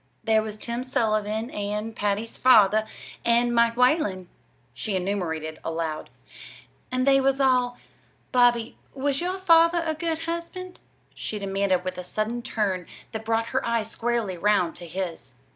"There 0.23 0.41
was 0.41 0.57
Tim 0.57 0.83
Sullivan 0.83 1.51
and 1.51 1.95
Patty's 1.95 2.35
father 2.35 2.85
and 3.23 3.53
Mike 3.53 3.77
Whalen," 3.77 4.29
she 4.73 4.95
enumerated 4.95 5.59
aloud. 5.63 6.09
"And 6.91 7.05
they 7.05 7.21
was 7.21 7.39
all 7.39 7.77
Bobby, 8.31 8.77
was 8.95 9.21
your 9.21 9.37
father 9.37 9.83
a 9.85 9.93
good 9.93 10.23
husband?" 10.23 10.79
she 11.13 11.37
demanded 11.37 11.83
with 11.83 11.99
a 11.99 12.03
sudden 12.03 12.41
turn 12.41 12.87
that 13.11 13.23
brought 13.23 13.49
her 13.53 13.63
eyes 13.63 13.91
squarely 13.91 14.39
round 14.39 14.75
to 14.77 14.87
his. 14.87 15.35